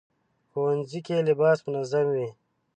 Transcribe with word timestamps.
ښوونځی 0.51 0.99
کې 1.05 1.25
لباس 1.27 1.57
منظم 1.67 2.07
وي 2.15 2.27